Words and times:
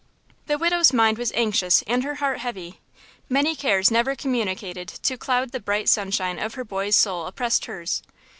The 0.47 0.57
window's 0.57 0.91
mind 0.91 1.19
was 1.19 1.31
anxious 1.33 1.83
and 1.85 2.03
her 2.03 2.15
heart 2.15 2.39
heavy; 2.39 2.81
many 3.29 3.55
cares 3.55 3.91
never 3.91 4.15
communicated 4.15 4.87
to 4.87 5.15
cloud 5.15 5.51
the 5.51 5.59
bright 5.59 5.87
sunshine 5.89 6.39
of 6.39 6.55
her 6.55 6.63
boy's 6.65 6.95
soul 6.95 7.27
oppressed 7.27 7.65
hers. 7.65 8.01